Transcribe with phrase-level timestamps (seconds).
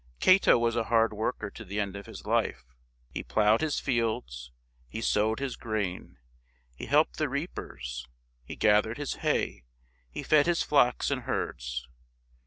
[0.19, 2.65] Cato was a hard worker to the end of his life.
[3.11, 4.51] He plowed his fields,
[4.89, 6.17] he sowed his grain,
[6.75, 8.07] he helped the reapers,
[8.43, 9.63] he gath ered his hay,
[10.09, 11.87] he fed his flocks and herds.